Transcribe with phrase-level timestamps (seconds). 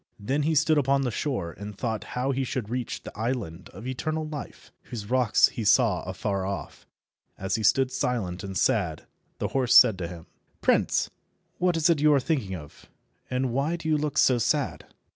[0.19, 3.85] Then he stood upon the shore, and thought how he should reach the island of
[3.85, 6.87] eternal life, whose rocks he saw afar off.
[7.37, 9.05] As he stood silent and sad,
[9.39, 10.25] his horse said to him—
[10.59, 11.11] "Prince,
[11.59, 12.87] what is it you are thinking of,
[13.29, 14.87] and why do you look so sad?"